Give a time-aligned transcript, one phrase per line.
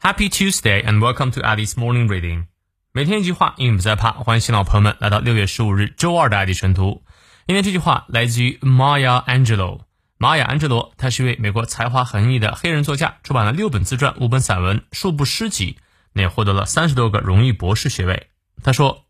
[0.00, 2.44] Happy Tuesday and welcome to Alice Morning Reading。
[2.92, 4.12] 每天一句话，英语不再怕。
[4.12, 7.02] 欢迎新老朋友们来到六月十五日周二的爱迪晨读。
[7.48, 9.80] 今天这句话来自于 Maya Angelou。
[10.16, 15.78] 玛雅·安哲罗，他是一位美国才华横溢的黑人作家，出版了六本自传、五本散文、数部诗集，
[16.12, 18.28] 也获得了三十多个荣誉博士学位。
[18.62, 19.04] 他说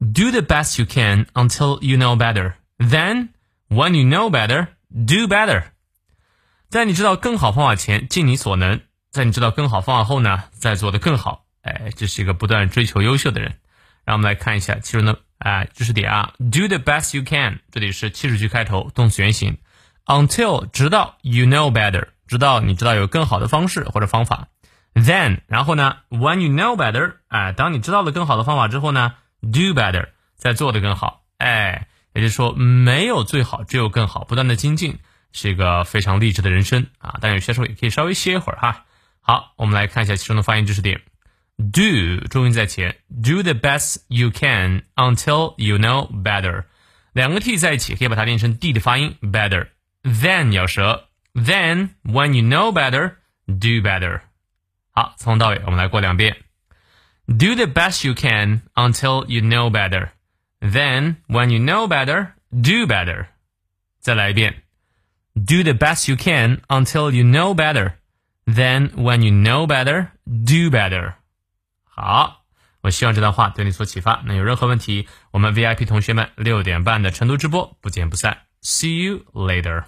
[0.00, 2.54] ：“Do the best you can until you know better.
[2.78, 3.28] Then,
[3.68, 5.66] when you know better, do better.”
[6.68, 8.80] 在你知道更好方法前，尽你所能；
[9.16, 11.46] 在你知道更好方法后呢，再做得更好。
[11.62, 13.54] 哎，这是一个不断追求优秀的人。
[14.04, 16.34] 让我们来看一下其中的啊知识点啊。
[16.38, 19.56] Do the best you can，这里是祈使句开头，动词原形。
[20.04, 24.48] Until 直到 you know better，直到你知道有更好的方式或者方法。
[24.92, 31.22] Then，然后呢，when you know better，哎，当你知道了更好的方法之后呢，do better，再做得更好。
[31.38, 34.98] 哎，也就是说，没有最好，只有更好，不断的精进。
[35.32, 37.18] 是一个非常励志的人生啊！
[37.20, 38.85] 但有些时候也可以稍微歇一会儿哈。
[39.25, 41.01] 好，我们来看一下其中的发音知识点。
[41.57, 46.65] Do 重音在前，Do the best you can until you know better。
[47.13, 54.21] 两个 t 在一起，可以把它念成 d 的发音，better。Then 咬舌，Then when you know better, do better。
[54.91, 56.37] 好，从头到尾我们来过两遍。
[57.27, 60.09] Do the best you can until you know better.
[60.59, 63.27] Then when you know better, do better。
[63.99, 64.63] 再来一遍。
[65.33, 67.93] Do the best you can until you know better.
[68.46, 71.14] Then, when you know better, do better.
[71.84, 72.44] 好，
[72.80, 74.22] 我希望这段话对你所启发。
[74.24, 78.42] 那有任何问题，我们 VIP 同学们六点半的成都直播不见不散。
[78.62, 79.84] See you later.